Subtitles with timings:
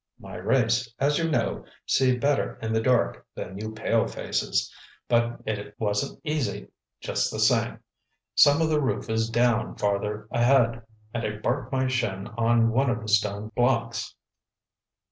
[0.19, 4.73] "My race, as you know, see better in the dark than you pale faces.
[5.07, 6.69] But it wasn't easy,
[7.01, 7.77] just the same.
[8.33, 10.81] Some of the roof is down farther ahead,
[11.13, 14.15] and I barked my shin on one of the stone blocks.